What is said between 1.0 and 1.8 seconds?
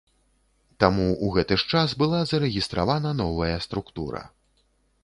ў гэты ж